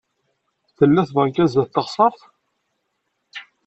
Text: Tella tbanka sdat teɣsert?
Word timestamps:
Tella 0.77 1.01
tbanka 1.09 1.45
sdat 1.47 1.71
teɣsert? 1.75 2.21